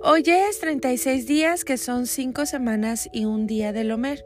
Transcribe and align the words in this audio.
Hoy 0.00 0.22
es 0.26 0.60
36 0.60 1.26
días, 1.26 1.64
que 1.64 1.76
son 1.76 2.06
5 2.06 2.46
semanas 2.46 3.08
y 3.12 3.24
un 3.24 3.48
día 3.48 3.72
del 3.72 3.90
Homer. 3.90 4.24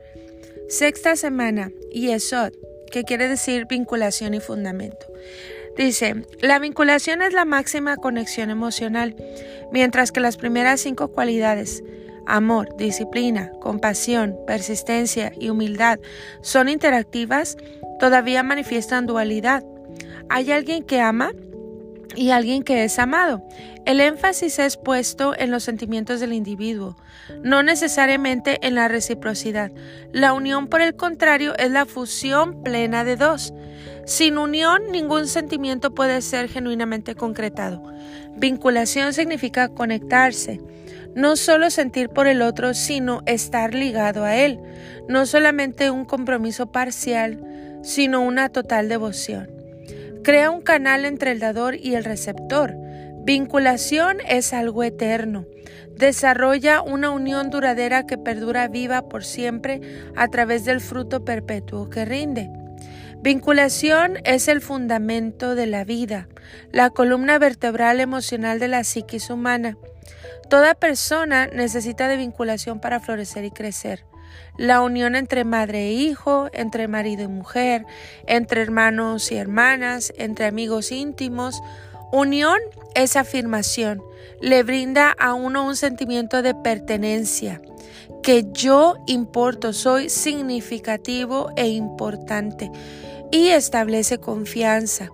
Sexta 0.68 1.16
semana, 1.16 1.72
Yesod, 1.90 2.52
que 2.90 3.04
quiere 3.04 3.26
decir 3.26 3.66
vinculación 3.66 4.34
y 4.34 4.40
fundamento. 4.40 5.06
Dice, 5.74 6.26
la 6.40 6.58
vinculación 6.58 7.22
es 7.22 7.32
la 7.32 7.46
máxima 7.46 7.96
conexión 7.96 8.50
emocional, 8.50 9.16
mientras 9.72 10.12
que 10.12 10.20
las 10.20 10.36
primeras 10.36 10.82
cinco 10.82 11.08
cualidades, 11.08 11.82
amor, 12.26 12.76
disciplina, 12.76 13.50
compasión, 13.60 14.36
persistencia 14.46 15.32
y 15.40 15.48
humildad, 15.48 16.00
son 16.42 16.68
interactivas, 16.68 17.56
todavía 17.98 18.42
manifiestan 18.42 19.06
dualidad. 19.06 19.64
Hay 20.28 20.52
alguien 20.52 20.82
que 20.82 21.00
ama 21.00 21.32
y 22.14 22.30
alguien 22.30 22.62
que 22.62 22.84
es 22.84 22.98
amado. 22.98 23.46
El 23.84 24.00
énfasis 24.00 24.58
es 24.58 24.76
puesto 24.76 25.34
en 25.36 25.50
los 25.50 25.64
sentimientos 25.64 26.20
del 26.20 26.32
individuo, 26.32 26.96
no 27.42 27.62
necesariamente 27.62 28.58
en 28.66 28.74
la 28.74 28.88
reciprocidad. 28.88 29.72
La 30.12 30.32
unión, 30.32 30.68
por 30.68 30.80
el 30.80 30.94
contrario, 30.94 31.56
es 31.58 31.70
la 31.70 31.86
fusión 31.86 32.62
plena 32.62 33.04
de 33.04 33.16
dos. 33.16 33.52
Sin 34.04 34.38
unión, 34.38 34.90
ningún 34.90 35.26
sentimiento 35.26 35.94
puede 35.94 36.22
ser 36.22 36.48
genuinamente 36.48 37.14
concretado. 37.14 37.82
Vinculación 38.36 39.12
significa 39.12 39.68
conectarse, 39.68 40.60
no 41.14 41.36
solo 41.36 41.70
sentir 41.70 42.08
por 42.08 42.26
el 42.26 42.42
otro, 42.42 42.74
sino 42.74 43.22
estar 43.26 43.74
ligado 43.74 44.24
a 44.24 44.36
él, 44.36 44.60
no 45.08 45.26
solamente 45.26 45.90
un 45.90 46.04
compromiso 46.04 46.72
parcial, 46.72 47.40
sino 47.82 48.22
una 48.22 48.48
total 48.48 48.88
devoción. 48.88 49.61
Crea 50.22 50.52
un 50.52 50.60
canal 50.60 51.04
entre 51.04 51.32
el 51.32 51.40
dador 51.40 51.74
y 51.74 51.96
el 51.96 52.04
receptor. 52.04 52.76
Vinculación 53.24 54.18
es 54.28 54.52
algo 54.52 54.84
eterno. 54.84 55.46
Desarrolla 55.96 56.80
una 56.80 57.10
unión 57.10 57.50
duradera 57.50 58.06
que 58.06 58.18
perdura 58.18 58.68
viva 58.68 59.08
por 59.08 59.24
siempre 59.24 59.80
a 60.14 60.28
través 60.28 60.64
del 60.64 60.80
fruto 60.80 61.24
perpetuo 61.24 61.90
que 61.90 62.04
rinde. 62.04 62.50
Vinculación 63.20 64.18
es 64.24 64.46
el 64.46 64.60
fundamento 64.60 65.56
de 65.56 65.66
la 65.66 65.84
vida, 65.84 66.28
la 66.70 66.90
columna 66.90 67.38
vertebral 67.40 67.98
emocional 67.98 68.60
de 68.60 68.68
la 68.68 68.84
psiquis 68.84 69.28
humana. 69.28 69.76
Toda 70.48 70.74
persona 70.74 71.48
necesita 71.48 72.06
de 72.06 72.16
vinculación 72.16 72.80
para 72.80 73.00
florecer 73.00 73.44
y 73.44 73.50
crecer 73.50 74.04
la 74.56 74.82
unión 74.82 75.14
entre 75.14 75.44
madre 75.44 75.88
e 75.88 75.92
hijo, 75.92 76.48
entre 76.52 76.88
marido 76.88 77.24
y 77.24 77.28
mujer, 77.28 77.86
entre 78.26 78.62
hermanos 78.62 79.32
y 79.32 79.36
hermanas, 79.36 80.12
entre 80.16 80.46
amigos 80.46 80.92
íntimos. 80.92 81.62
Unión 82.12 82.58
es 82.94 83.16
afirmación, 83.16 84.02
le 84.40 84.62
brinda 84.62 85.10
a 85.10 85.34
uno 85.34 85.66
un 85.66 85.76
sentimiento 85.76 86.42
de 86.42 86.54
pertenencia, 86.54 87.62
que 88.22 88.46
yo 88.52 88.96
importo, 89.06 89.72
soy 89.72 90.08
significativo 90.08 91.50
e 91.56 91.68
importante 91.68 92.70
y 93.30 93.48
establece 93.48 94.18
confianza. 94.18 95.10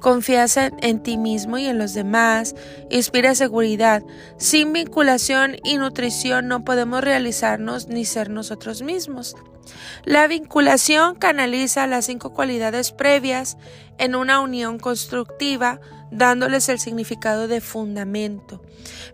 Confianza 0.00 0.70
en 0.80 1.02
ti 1.02 1.18
mismo 1.18 1.58
y 1.58 1.66
en 1.66 1.78
los 1.78 1.94
demás, 1.94 2.54
inspira 2.90 3.34
seguridad. 3.34 4.02
Sin 4.38 4.72
vinculación 4.72 5.56
y 5.62 5.76
nutrición 5.76 6.48
no 6.48 6.64
podemos 6.64 7.02
realizarnos 7.02 7.88
ni 7.88 8.04
ser 8.04 8.30
nosotros 8.30 8.82
mismos. 8.82 9.36
La 10.04 10.26
vinculación 10.26 11.14
canaliza 11.14 11.86
las 11.86 12.06
cinco 12.06 12.32
cualidades 12.32 12.92
previas 12.92 13.58
en 13.98 14.14
una 14.14 14.40
unión 14.40 14.78
constructiva, 14.78 15.80
dándoles 16.10 16.68
el 16.70 16.80
significado 16.80 17.46
de 17.46 17.60
fundamento, 17.60 18.62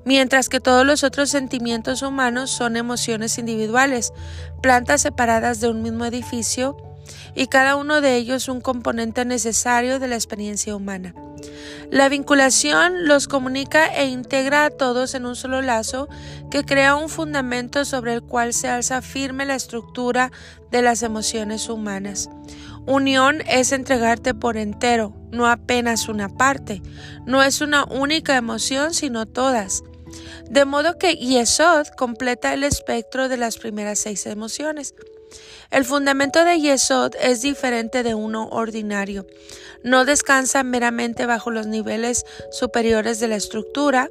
mientras 0.04 0.48
que 0.48 0.60
todos 0.60 0.86
los 0.86 1.02
otros 1.02 1.30
sentimientos 1.30 2.02
humanos 2.02 2.50
son 2.50 2.76
emociones 2.76 3.38
individuales, 3.38 4.12
plantas 4.62 5.02
separadas 5.02 5.60
de 5.60 5.68
un 5.68 5.82
mismo 5.82 6.04
edificio 6.04 6.76
y 7.34 7.46
cada 7.46 7.76
uno 7.76 8.00
de 8.00 8.16
ellos 8.16 8.48
un 8.48 8.60
componente 8.60 9.24
necesario 9.24 9.98
de 9.98 10.08
la 10.08 10.14
experiencia 10.14 10.74
humana. 10.74 11.14
La 11.90 12.08
vinculación 12.08 13.06
los 13.06 13.28
comunica 13.28 13.86
e 13.86 14.06
integra 14.06 14.64
a 14.64 14.70
todos 14.70 15.14
en 15.14 15.26
un 15.26 15.36
solo 15.36 15.62
lazo 15.62 16.08
que 16.50 16.64
crea 16.64 16.96
un 16.96 17.08
fundamento 17.08 17.84
sobre 17.84 18.14
el 18.14 18.22
cual 18.22 18.52
se 18.52 18.68
alza 18.68 19.02
firme 19.02 19.46
la 19.46 19.54
estructura 19.54 20.32
de 20.70 20.82
las 20.82 21.02
emociones 21.02 21.68
humanas. 21.68 22.28
Unión 22.86 23.42
es 23.46 23.72
entregarte 23.72 24.32
por 24.32 24.56
entero, 24.56 25.12
no 25.32 25.46
apenas 25.46 26.08
una 26.08 26.28
parte. 26.28 26.82
No 27.24 27.42
es 27.42 27.60
una 27.60 27.84
única 27.84 28.36
emoción, 28.36 28.94
sino 28.94 29.26
todas. 29.26 29.82
De 30.48 30.64
modo 30.64 30.96
que 30.96 31.16
Yesod 31.16 31.88
completa 31.96 32.54
el 32.54 32.62
espectro 32.62 33.28
de 33.28 33.36
las 33.36 33.58
primeras 33.58 33.98
seis 33.98 34.26
emociones. 34.26 34.94
El 35.70 35.84
fundamento 35.84 36.44
de 36.44 36.60
Yesod 36.60 37.14
es 37.20 37.42
diferente 37.42 38.02
de 38.02 38.14
uno 38.14 38.48
ordinario. 38.48 39.26
No 39.82 40.04
descansa 40.04 40.62
meramente 40.62 41.26
bajo 41.26 41.50
los 41.50 41.66
niveles 41.66 42.24
superiores 42.50 43.20
de 43.20 43.28
la 43.28 43.36
estructura, 43.36 44.08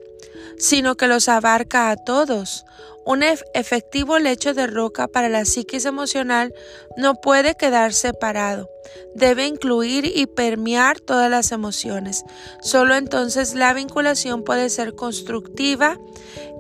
sino 0.58 0.96
que 0.96 1.08
los 1.08 1.30
abarca 1.30 1.90
a 1.90 1.98
todos. 1.98 2.66
Un 3.06 3.22
efectivo 3.22 4.18
lecho 4.18 4.54
de 4.54 4.66
roca 4.66 5.08
para 5.08 5.30
la 5.30 5.46
psiquis 5.46 5.86
emocional 5.86 6.54
no 6.98 7.16
puede 7.16 7.56
quedar 7.56 7.94
separado. 7.94 8.68
Debe 9.14 9.46
incluir 9.46 10.06
y 10.06 10.26
permear 10.26 11.00
todas 11.00 11.30
las 11.30 11.52
emociones. 11.52 12.24
Solo 12.62 12.96
entonces 12.96 13.54
la 13.54 13.74
vinculación 13.74 14.44
puede 14.44 14.70
ser 14.70 14.96
constructiva 14.96 16.00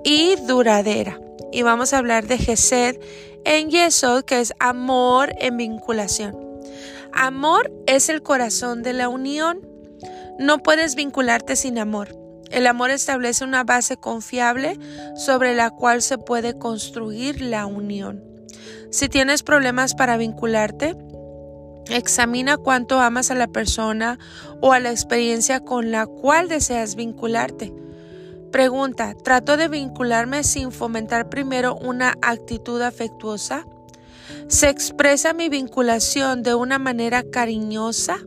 y 0.03 0.35
duradera. 0.47 1.19
Y 1.51 1.63
vamos 1.63 1.93
a 1.93 1.97
hablar 1.97 2.27
de 2.27 2.37
Gesed 2.37 2.97
en 3.45 3.69
Yesod, 3.69 4.25
que 4.25 4.41
es 4.41 4.53
amor 4.59 5.33
en 5.39 5.57
vinculación. 5.57 6.35
Amor 7.13 7.72
es 7.88 8.09
el 8.09 8.22
corazón 8.22 8.83
de 8.83 8.94
la 8.94 9.07
unión. 9.07 9.61
No 10.38 10.57
puedes 10.57 10.95
vincularte 10.95 11.55
sin 11.55 11.78
amor. 11.78 12.17
El 12.51 12.67
amor 12.67 12.89
establece 12.91 13.44
una 13.44 13.63
base 13.63 13.97
confiable 13.97 14.78
sobre 15.16 15.55
la 15.55 15.69
cual 15.69 16.01
se 16.01 16.17
puede 16.17 16.57
construir 16.57 17.41
la 17.41 17.66
unión. 17.66 18.23
Si 18.91 19.09
tienes 19.09 19.44
problemas 19.44 19.94
para 19.95 20.17
vincularte, 20.17 20.95
examina 21.89 22.57
cuánto 22.57 23.00
amas 23.00 23.31
a 23.31 23.35
la 23.35 23.47
persona 23.47 24.19
o 24.61 24.73
a 24.73 24.79
la 24.79 24.91
experiencia 24.91 25.59
con 25.59 25.91
la 25.91 26.05
cual 26.05 26.47
deseas 26.47 26.95
vincularte. 26.95 27.73
Pregunta, 28.55 29.16
¿trato 29.21 29.57
de 29.57 29.67
vincularme 29.67 30.45
sin 30.45 30.71
fomentar 30.71 31.27
primero 31.27 31.75
una 31.75 32.13
actitud 32.21 32.81
afectuosa? 32.81 33.67
¿Se 34.47 34.69
expresa 34.69 35.33
mi 35.33 35.49
vinculación 35.49 36.41
de 36.41 36.55
una 36.55 36.79
manera 36.79 37.23
cariñosa? 37.29 38.17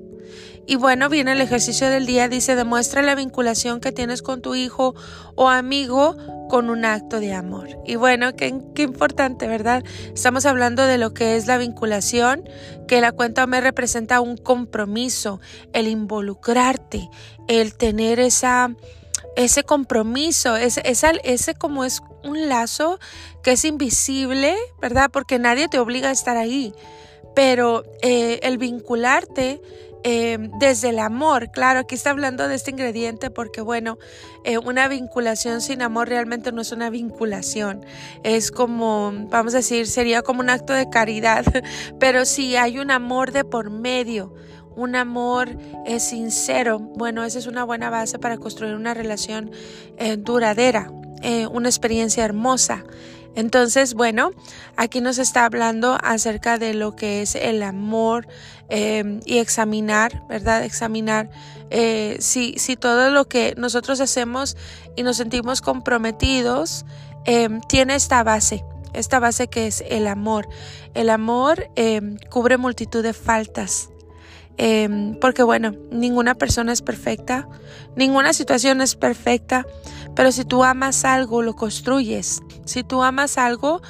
Y 0.67 0.77
bueno, 0.77 1.09
viene 1.09 1.33
el 1.33 1.41
ejercicio 1.41 1.89
del 1.89 2.05
día, 2.05 2.29
dice, 2.29 2.57
demuestra 2.57 3.01
la 3.01 3.15
vinculación 3.15 3.81
que 3.81 3.91
tienes 3.91 4.21
con 4.21 4.43
tu 4.43 4.55
hijo 4.55 4.95
o 5.35 5.49
amigo 5.49 6.15
con 6.51 6.69
un 6.69 6.85
acto 6.85 7.21
de 7.21 7.33
amor. 7.33 7.71
Y 7.87 7.97
bueno, 7.97 8.37
qué, 8.37 8.55
qué, 8.75 8.83
importante, 8.83 9.49
¿verdad? 9.49 9.83
Estamos 10.13 10.45
hablando 10.45 10.85
de 10.85 10.99
lo 10.99 11.15
que 11.15 11.37
es 11.37 11.47
la 11.47 11.57
vinculación, 11.57 12.47
que 12.87 13.01
la 13.01 13.13
cuenta 13.13 13.47
me 13.47 13.63
representa 13.63 14.21
un 14.21 14.37
compromiso, 14.37 15.41
el 15.73 15.89
involucrarte, 15.89 17.09
el 17.49 17.75
tener 17.75 18.21
esa 18.21 18.75
ese 19.39 19.63
compromiso, 19.63 20.57
ese, 20.57 20.83
ese 20.85 21.55
como 21.55 21.85
es 21.85 22.03
un 22.25 22.49
lazo 22.49 22.99
que 23.45 23.53
es 23.53 23.65
invisible, 23.65 24.57
¿verdad? 24.81 25.11
Porque 25.13 25.39
nadie 25.39 25.69
te 25.69 25.79
obliga 25.79 26.09
a 26.09 26.13
estar 26.13 26.37
ahí. 26.37 26.75
Pero 27.37 27.85
eh, 28.03 28.41
el 28.43 28.59
vincularte 28.59 29.63
eh, 30.03 30.39
desde 30.59 30.89
el 30.89 30.99
amor, 30.99 31.53
claro, 31.53 31.81
aquí 31.81 31.95
está 31.95 32.11
hablando 32.11 32.49
de 32.49 32.57
este 32.57 32.73
ingrediente 32.73 33.31
porque, 33.31 33.61
bueno, 33.61 33.97
eh, 34.43 34.59
una 34.59 34.89
vinculación 34.89 35.61
sin 35.61 35.83
amor 35.83 36.09
realmente 36.09 36.51
no 36.51 36.63
es 36.63 36.73
una 36.73 36.91
vinculación, 36.91 37.85
es 38.25 38.51
como, 38.51 39.13
vamos 39.29 39.55
a 39.55 39.59
decir, 39.59 39.87
sería 39.87 40.23
como 40.23 40.41
un 40.41 40.51
acto 40.51 40.73
de 40.73 40.91
caridad, 40.91 41.45
pero 42.01 42.25
si 42.25 42.57
hay 42.57 42.79
un 42.79 42.91
amor 42.91 43.31
de 43.31 43.45
por 43.45 43.71
medio, 43.71 44.35
un 44.79 44.95
amor 44.97 45.57
es 45.87 46.05
sincero, 46.05 46.79
bueno, 46.79 47.25
esa 47.25 47.39
es 47.39 47.47
una 47.47 47.65
buena 47.65 47.91
base 47.91 48.19
para 48.19 48.39
construir 48.39 48.75
una 48.75 48.95
relación 48.95 49.51
eh, 49.99 50.17
duradera. 50.17 50.91
eh, 51.23 51.47
una 51.49 51.69
experiencia 51.69 52.25
hermosa. 52.25 52.85
Entonces, 53.35 53.95
bueno, 53.95 54.31
aquí 54.77 55.01
nos 55.01 55.19
está 55.19 55.45
hablando 55.45 55.99
acerca 56.03 56.59
de 56.59 56.75
lo 56.75 56.95
que 56.95 57.23
es 57.23 57.35
el 57.35 57.63
amor 57.63 58.27
eh, 58.69 59.21
y 59.25 59.39
examinar, 59.39 60.23
¿verdad? 60.29 60.65
Examinar 60.65 61.31
eh, 61.71 62.17
si, 62.21 62.55
si, 62.59 62.77
todo 62.77 63.11
lo 63.11 63.27
que 63.27 63.55
nosotros 63.57 64.01
hacemos 64.01 64.57
y 64.97 65.03
nos 65.03 65.17
sentimos 65.17 65.61
comprometidos 65.61 66.85
tiene 67.69 67.95
esta 67.95 68.23
base, 68.23 68.65
esta 68.95 69.19
base 69.19 69.49
que 69.49 69.67
es 69.67 69.85
el 69.87 70.07
amor. 70.07 70.49
El 70.95 71.11
amor 71.11 71.69
cubre 72.31 72.57
multitud 72.57 73.03
de 73.03 73.13
faltas. 73.13 73.91
Em, 74.59 75.15
porque 75.21 75.45
bueno, 75.45 75.73
ninguna 75.93 76.35
persona 76.35 76.73
es 76.73 76.83
perfecta, 76.83 77.49
ninguna 77.95 78.33
situación 78.33 78.81
es 78.81 78.97
perfecta, 78.97 79.65
pero 80.17 80.33
si 80.33 80.45
tú 80.45 80.65
amas 80.65 81.05
algo, 81.05 81.43
lo 81.43 81.55
construyes. 81.55 82.41
Si 82.65 82.83
tú 82.83 83.03
amas 83.05 83.39
algo, 83.39 83.81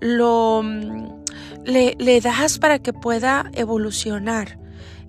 lo 0.00 0.60
mm, 0.62 1.24
le, 1.64 1.96
le 1.98 2.20
das 2.20 2.58
para 2.58 2.78
que 2.78 2.92
pueda 2.92 3.50
evolucionar. 3.54 4.58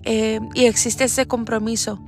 Em, 0.04 0.48
y 0.54 0.64
existe 0.64 1.04
ese 1.04 1.26
compromiso 1.26 2.00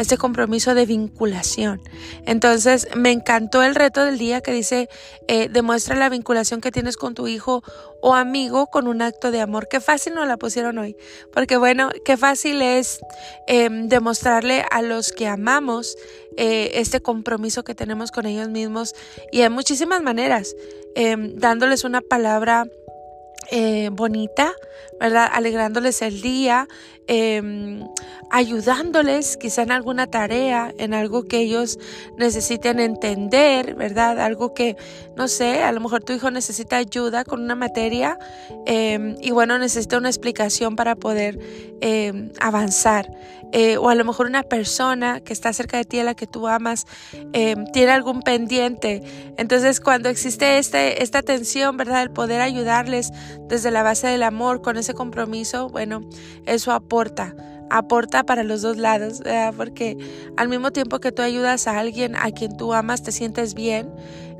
este 0.00 0.16
compromiso 0.16 0.74
de 0.74 0.86
vinculación. 0.86 1.80
Entonces, 2.24 2.88
me 2.96 3.10
encantó 3.10 3.62
el 3.62 3.74
reto 3.74 4.04
del 4.04 4.18
día 4.18 4.40
que 4.40 4.52
dice, 4.52 4.88
eh, 5.26 5.48
demuestra 5.50 5.96
la 5.96 6.08
vinculación 6.08 6.60
que 6.60 6.70
tienes 6.70 6.96
con 6.96 7.14
tu 7.14 7.26
hijo 7.26 7.62
o 8.00 8.14
amigo 8.14 8.68
con 8.68 8.86
un 8.86 9.02
acto 9.02 9.30
de 9.30 9.40
amor. 9.40 9.68
Qué 9.68 9.80
fácil 9.80 10.14
nos 10.14 10.28
la 10.28 10.36
pusieron 10.36 10.78
hoy, 10.78 10.96
porque 11.32 11.56
bueno, 11.56 11.90
qué 12.04 12.16
fácil 12.16 12.62
es 12.62 13.00
em, 13.46 13.88
demostrarle 13.88 14.64
a 14.70 14.82
los 14.82 15.12
que 15.12 15.26
amamos 15.26 15.96
eh, 16.36 16.70
este 16.74 17.00
compromiso 17.00 17.64
que 17.64 17.74
tenemos 17.74 18.12
con 18.12 18.26
ellos 18.26 18.48
mismos 18.48 18.94
y 19.32 19.42
hay 19.42 19.50
muchísimas 19.50 20.02
maneras, 20.02 20.54
em, 20.94 21.34
dándoles 21.36 21.82
una 21.82 22.00
palabra 22.00 22.66
eh, 23.50 23.88
bonita, 23.92 24.52
¿verdad? 25.00 25.28
Alegrándoles 25.32 26.02
el 26.02 26.20
día, 26.20 26.68
em, 27.06 27.88
ayudándoles 28.30 29.38
quizá 29.38 29.62
en 29.62 29.72
alguna 29.72 30.06
tarea, 30.06 30.74
en 30.78 30.92
algo 30.92 31.26
que 31.26 31.38
ellos 31.38 31.78
necesiten 32.18 32.78
entender, 32.78 33.74
¿verdad? 33.74 34.20
Algo 34.20 34.52
que, 34.52 34.76
no 35.16 35.28
sé, 35.28 35.62
a 35.62 35.72
lo 35.72 35.80
mejor 35.80 36.04
tu 36.04 36.12
hijo 36.12 36.30
necesita 36.30 36.76
ayuda 36.76 37.24
con 37.24 37.40
una 37.42 37.54
materia 37.54 38.18
em, 38.66 39.16
y 39.20 39.30
bueno, 39.30 39.58
necesita 39.58 39.96
una 39.96 40.08
explicación 40.08 40.76
para 40.76 40.94
poder 40.96 41.38
em, 41.80 42.30
avanzar. 42.40 43.08
Eh, 43.50 43.78
o 43.78 43.88
a 43.88 43.94
lo 43.94 44.04
mejor 44.04 44.26
una 44.26 44.42
persona 44.42 45.20
que 45.20 45.32
está 45.32 45.54
cerca 45.54 45.78
de 45.78 45.86
ti, 45.86 45.98
a 45.98 46.04
la 46.04 46.14
que 46.14 46.26
tú 46.26 46.48
amas, 46.48 46.86
tiene 47.72 47.92
algún 47.92 48.20
pendiente. 48.20 49.02
Entonces, 49.38 49.80
cuando 49.80 50.10
existe 50.10 50.58
este, 50.58 51.02
esta 51.02 51.22
tensión, 51.22 51.78
¿verdad? 51.78 52.02
El 52.02 52.10
poder 52.10 52.42
ayudarles 52.42 53.10
desde 53.48 53.70
la 53.70 53.82
base 53.82 54.06
del 54.06 54.22
amor, 54.22 54.62
con 54.62 54.76
ese 54.76 54.94
compromiso, 54.94 55.68
bueno, 55.68 56.02
eso 56.46 56.72
aporta, 56.72 57.34
aporta 57.70 58.24
para 58.24 58.42
los 58.44 58.62
dos 58.62 58.76
lados, 58.76 59.22
porque 59.56 59.96
al 60.36 60.48
mismo 60.48 60.70
tiempo 60.70 61.00
que 61.00 61.12
tú 61.12 61.22
ayudas 61.22 61.66
a 61.66 61.78
alguien 61.78 62.16
a 62.16 62.30
quien 62.30 62.56
tú 62.56 62.72
amas, 62.74 63.02
te 63.02 63.12
sientes 63.12 63.54
bien, 63.54 63.90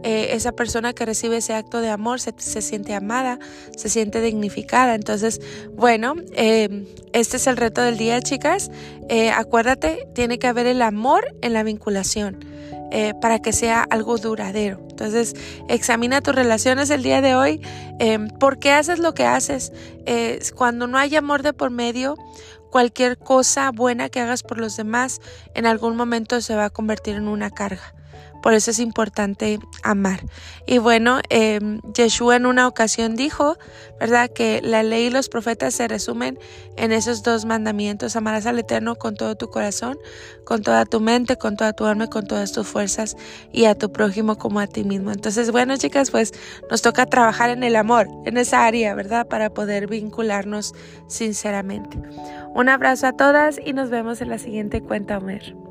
eh, 0.05 0.29
esa 0.35 0.53
persona 0.53 0.93
que 0.93 1.05
recibe 1.05 1.39
ese 1.39 1.55
acto 1.55 1.81
de 1.81 1.89
amor 1.89 2.21
se, 2.21 2.33
siente 2.63 2.95
amada, 2.95 3.39
se 3.77 3.89
siente 3.89 4.21
dignificada. 4.21 4.95
Entonces, 4.95 5.41
bueno, 5.75 6.15
em, 6.35 6.87
este 7.13 7.39
es 7.39 7.47
el 7.49 7.57
reto 7.57 7.83
del 7.83 7.99
día, 7.99 8.21
chicas. 8.21 8.71
Eh, 9.09 9.31
acuérdate, 9.31 10.09
tiene 10.15 10.39
que 10.39 10.47
haber 10.47 10.67
el 10.67 10.83
amor 10.83 11.35
en 11.43 11.53
la 11.53 11.65
vinculación. 11.65 12.39
Eh, 12.90 13.12
para 13.20 13.38
que 13.40 13.52
sea 13.52 13.85
algo 13.90 14.17
duradero. 14.17 14.81
Entonces, 14.88 15.35
examina 15.69 16.23
tus 16.23 16.35
relaciones 16.35 16.88
el 16.88 17.02
día 17.02 17.20
de 17.20 17.35
hoy. 17.35 17.61
Em, 17.99 18.29
¿Por 18.29 18.58
qué 18.58 18.73
haces 18.73 18.99
lo 18.99 19.14
que 19.14 19.26
haces? 19.26 19.73
cuando 20.55 20.87
no 20.87 20.96
hay 20.96 21.14
amor 21.17 21.43
de 21.43 21.52
por 21.52 21.69
medio, 21.69 22.17
cualquier 22.70 23.19
cosa 23.19 23.70
buena 23.70 24.08
que 24.08 24.20
hagas 24.20 24.43
por 24.43 24.58
los 24.58 24.75
demás 24.76 25.20
en 25.55 25.67
algún 25.67 25.96
momento 25.96 26.40
se 26.40 26.55
va 26.55 26.67
a 26.67 26.70
convertir 26.70 27.17
en 27.17 27.29
una 27.29 27.50
carga. 27.50 27.94
Por 28.43 28.55
eso 28.55 28.70
es 28.70 28.79
importante 28.79 29.58
amar. 29.82 30.20
Y 30.67 30.79
bueno, 30.79 31.20
eh, 31.31 31.61
Yeshua 31.94 32.37
en 32.37 32.46
una 32.46 32.67
ocasión 32.67 33.17
dijo, 33.17 33.56
¿verdad? 34.00 34.31
Que 34.31 34.61
la 34.62 34.82
ley 34.82 35.06
y 35.06 35.11
los 35.11 35.29
profetas 35.29 35.75
se 35.75 35.88
resumen 35.88 36.38
en 36.76 36.93
esos 36.93 37.23
dos 37.23 37.44
mandamientos. 37.44 38.17
Amarás 38.17 38.46
al 38.46 38.58
Eterno 38.58 38.96
con 38.96 39.14
todo 39.14 39.37
tu 39.37 39.49
corazón, 39.50 39.99
con 40.44 40.62
toda 40.62 40.85
tu 40.85 41.00
mente, 41.00 41.37
con 41.37 41.56
toda 41.56 41.73
tu 41.73 41.85
alma 41.85 41.99
con 42.06 42.26
todas 42.26 42.52
tus 42.52 42.67
fuerzas 42.67 43.17
y 43.52 43.64
a 43.64 43.75
tu 43.75 43.90
prójimo 43.90 44.38
como 44.38 44.61
a 44.61 44.67
ti 44.67 44.85
mismo. 44.85 45.11
Entonces, 45.11 45.50
bueno, 45.50 45.76
chicas, 45.76 46.11
pues 46.11 46.32
nos 46.70 46.82
toca 46.82 47.06
trabajar 47.06 47.50
en 47.50 47.62
el 47.62 47.76
amor, 47.76 48.08
en 48.25 48.37
esa 48.37 48.64
área, 48.64 48.94
¿verdad? 48.94 49.26
Para 49.26 49.50
poder 49.50 49.87
vincularnos 49.88 50.75
sinceramente. 51.08 51.99
Un 52.55 52.69
abrazo 52.69 53.06
a 53.06 53.12
todas 53.12 53.61
y 53.64 53.73
nos 53.73 53.90
vemos 53.90 54.20
en 54.20 54.31
la 54.31 54.38
siguiente 54.38 54.82
cuenta, 54.82 55.19
Homer. 55.19 55.68